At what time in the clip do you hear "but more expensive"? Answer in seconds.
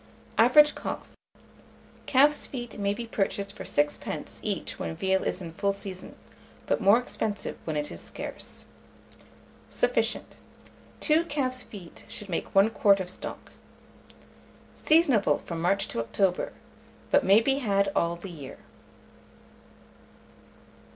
6.65-7.55